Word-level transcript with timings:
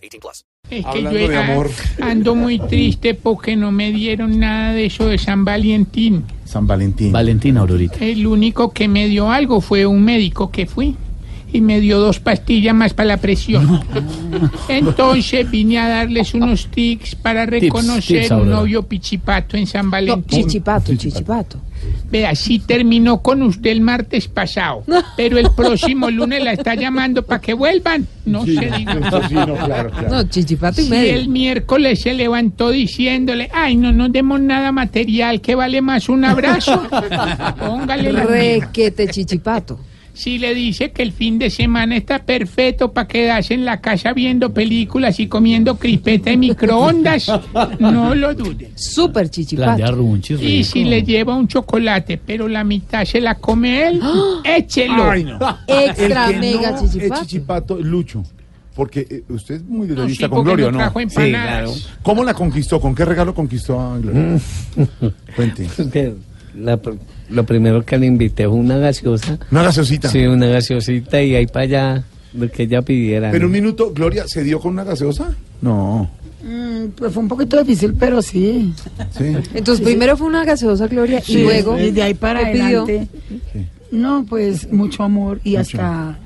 18 0.00 0.20
plus. 0.20 0.44
Es 0.70 0.82
que 0.84 0.88
Hablando 0.88 1.10
yo 1.12 1.28
de 1.28 1.34
era- 1.34 1.52
amor. 1.52 1.70
ando 2.00 2.34
muy 2.34 2.58
triste 2.58 3.14
porque 3.14 3.56
no 3.56 3.72
me 3.72 3.90
dieron 3.92 4.38
nada 4.38 4.72
de 4.72 4.86
eso 4.86 5.06
de 5.06 5.18
San 5.18 5.44
Valentín. 5.44 6.24
San 6.44 6.66
Valentín. 6.66 7.12
Valentina 7.12 7.60
Aurorita. 7.60 7.96
El 8.04 8.26
único 8.26 8.70
que 8.72 8.86
me 8.88 9.08
dio 9.08 9.30
algo 9.30 9.60
fue 9.60 9.86
un 9.86 10.04
médico 10.04 10.50
que 10.50 10.66
fui 10.66 10.96
y 11.52 11.60
me 11.60 11.80
dio 11.80 11.98
dos 11.98 12.20
pastillas 12.20 12.74
más 12.74 12.94
para 12.94 13.08
la 13.08 13.16
presión. 13.16 13.80
Entonces 14.68 15.50
vine 15.50 15.78
a 15.78 15.88
darles 15.88 16.34
unos 16.34 16.66
tics 16.68 17.14
para 17.14 17.46
reconocer 17.46 18.22
tips, 18.22 18.30
un 18.32 18.50
novio 18.50 18.82
pichipato 18.84 19.56
en 19.56 19.66
San 19.66 19.86
No, 19.86 19.90
Valentín. 19.92 20.44
chichipato, 20.46 20.94
chichipato. 20.94 21.60
Vea, 22.10 22.34
sí 22.34 22.58
terminó 22.58 23.22
con 23.22 23.42
usted 23.42 23.70
el 23.70 23.80
martes 23.80 24.28
pasado, 24.28 24.84
pero 25.16 25.38
el 25.38 25.50
próximo 25.52 26.10
lunes 26.10 26.44
la 26.44 26.52
está 26.52 26.74
llamando 26.74 27.22
para 27.24 27.40
que 27.40 27.54
vuelvan. 27.54 28.06
No 28.26 28.44
Sí, 28.44 28.54
se 28.56 28.66
diga. 28.70 29.10
sí, 29.28 29.34
no, 29.34 29.54
claro, 29.56 29.90
claro. 29.90 30.08
No, 30.10 30.22
chichipato 30.24 30.82
y 30.82 30.88
medio. 30.90 31.14
el 31.16 31.28
miércoles 31.28 32.02
se 32.02 32.12
levantó 32.12 32.70
diciéndole, 32.70 33.48
ay, 33.54 33.76
no 33.76 33.92
nos 33.92 34.12
demos 34.12 34.40
nada 34.40 34.72
material, 34.72 35.40
que 35.40 35.54
vale 35.54 35.80
más 35.80 36.10
un 36.10 36.24
abrazo. 36.26 36.82
Póngale 37.58 38.12
la 38.12 38.24
Requete 38.24 39.08
chichipato. 39.08 39.80
Si 40.12 40.38
le 40.38 40.54
dice 40.54 40.90
que 40.90 41.02
el 41.02 41.12
fin 41.12 41.38
de 41.38 41.50
semana 41.50 41.96
está 41.96 42.18
perfecto 42.24 42.92
para 42.92 43.08
quedarse 43.08 43.54
en 43.54 43.64
la 43.64 43.80
casa 43.80 44.12
viendo 44.12 44.52
películas 44.52 45.18
y 45.20 45.28
comiendo 45.28 45.76
crispeta 45.78 46.30
en 46.30 46.40
microondas, 46.40 47.30
no 47.78 48.14
lo 48.14 48.34
duden. 48.34 48.72
Súper 48.76 49.24
de 49.26 49.30
chichipato. 49.30 50.18
Y 50.40 50.64
si 50.64 50.84
le 50.84 51.02
lleva 51.02 51.34
un 51.36 51.48
chocolate, 51.48 52.20
pero 52.24 52.48
la 52.48 52.64
mitad 52.64 53.04
se 53.04 53.20
la 53.20 53.36
come 53.36 53.88
él, 53.88 54.00
échelo. 54.44 55.10
Ay, 55.10 55.24
no. 55.24 55.38
Extra 55.66 56.26
El 56.26 56.32
que 56.34 56.40
mega 56.40 56.70
no 56.72 56.80
chichipato. 56.80 57.14
Es 57.14 57.20
chichipato, 57.20 57.78
Lucho. 57.78 58.24
Porque 58.74 59.06
eh, 59.10 59.24
usted 59.28 59.56
es 59.56 59.64
muy 59.64 59.88
No, 59.88 59.94
con 60.30 60.38
porque 60.38 60.50
Gloria, 60.50 60.66
no 60.66 60.72
¿no? 60.72 60.78
trajo 60.78 61.00
empanadas. 61.00 61.88
¿Cómo 62.02 62.24
la 62.24 62.34
conquistó? 62.34 62.80
¿Con 62.80 62.94
qué 62.94 63.04
regalo 63.04 63.34
conquistó 63.34 63.80
a 63.80 63.98
Gloria? 63.98 64.38
Cuente. 65.36 65.66
Que 65.92 66.14
la 66.54 66.78
lo 67.28 67.44
primero 67.44 67.84
que 67.84 67.96
le 67.98 68.06
invité 68.06 68.46
fue 68.46 68.56
una 68.56 68.78
gaseosa. 68.78 69.38
Una 69.50 69.62
gaseosita. 69.62 70.08
Sí, 70.08 70.26
una 70.26 70.46
gaseosita 70.46 71.22
y 71.22 71.34
ahí 71.34 71.46
para 71.46 71.64
allá 71.64 72.04
lo 72.34 72.50
que 72.50 72.64
ella 72.64 72.82
pidiera. 72.82 73.30
Pero 73.30 73.42
¿no? 73.42 73.46
un 73.46 73.52
minuto, 73.52 73.92
¿Gloria 73.92 74.26
se 74.26 74.42
dio 74.42 74.60
con 74.60 74.72
una 74.72 74.84
gaseosa? 74.84 75.34
No. 75.60 76.10
Pues 76.96 77.12
fue 77.12 77.22
un 77.22 77.28
poquito 77.28 77.58
difícil, 77.62 77.94
pero 77.94 78.22
sí. 78.22 78.72
Sí. 79.16 79.36
Entonces 79.54 79.84
primero 79.84 80.16
fue 80.16 80.26
una 80.26 80.44
gaseosa, 80.44 80.86
Gloria, 80.86 81.22
y 81.26 81.42
luego... 81.42 81.78
Y 81.78 81.90
de 81.90 82.02
ahí 82.02 82.14
para 82.14 82.46
¿qué 82.46 82.52
pidió? 82.52 82.82
adelante. 82.82 83.08
No, 83.90 84.24
pues 84.28 84.72
mucho 84.72 85.02
amor 85.02 85.40
y 85.44 85.56
hasta 85.56 86.18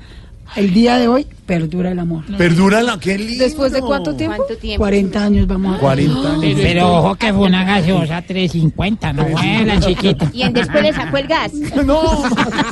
el 0.55 0.73
día 0.73 0.97
de 0.97 1.07
hoy 1.07 1.27
perdura 1.45 1.91
el 1.91 1.99
amor. 1.99 2.23
Perdura 2.37 2.81
la, 2.81 2.99
qué 2.99 3.17
lindo. 3.17 3.43
¿Después 3.43 3.71
de 3.71 3.81
cuánto 3.81 4.15
tiempo? 4.15 4.43
40 4.77 5.23
años 5.23 5.47
vamos 5.47 5.77
a 5.77 5.79
40 5.79 6.33
años. 6.33 6.59
Pero 6.61 6.93
ojo 6.93 7.15
que 7.15 7.33
fue 7.33 7.47
una 7.47 7.63
gaseosa 7.63 8.21
350, 8.21 9.13
no 9.13 9.25
buena 9.25 9.79
chiquita. 9.79 10.29
Y 10.33 10.43
en 10.43 10.53
después 10.53 10.83
le 10.83 10.93
sacó 10.93 11.17
el 11.17 11.27
gas. 11.27 11.51
No. 11.85 12.23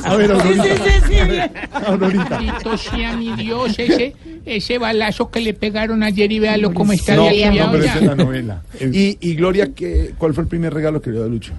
A 0.04 0.16
ver, 0.16 0.32
Aurorita. 0.32 1.50
Aurorita. 1.86 2.38
Bendito 2.38 2.76
sea 2.78 3.16
mi 3.16 3.32
Dios, 3.36 3.78
ese, 3.78 4.14
ese 4.44 4.78
balazo 4.78 5.30
que 5.30 5.40
le 5.40 5.54
pegaron 5.54 6.02
ayer 6.02 6.32
y 6.32 6.40
véalo 6.40 6.74
cómo 6.74 6.92
está 6.92 7.14
No, 7.14 7.24
no, 7.24 7.72
pero 7.72 7.84
es 7.84 8.02
la 8.02 8.14
novela. 8.14 8.62
Y, 8.80 9.18
y 9.20 9.34
Gloria, 9.34 9.72
¿qué, 9.72 10.14
¿cuál 10.18 10.34
fue 10.34 10.42
el 10.42 10.48
primer 10.48 10.74
regalo 10.74 11.00
que 11.00 11.10
le 11.10 11.16
dio 11.16 11.24
a 11.26 11.28
Lucho? 11.28 11.52